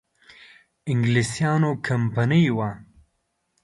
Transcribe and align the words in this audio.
انګلیسیانو 0.91 1.71
کمپنی 1.87 2.43
وه. 2.57 2.69